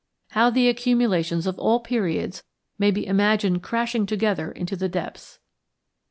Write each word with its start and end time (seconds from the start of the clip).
How 0.31 0.49
the 0.49 0.67
accumulations 0.67 1.45
of 1.45 1.59
all 1.59 1.79
periods 1.79 2.41
may 2.79 2.89
be 2.89 3.05
imagined 3.05 3.61
crashing 3.61 4.07
together 4.07 4.51
into 4.51 4.75
the 4.75 4.89
depths! 4.89 5.37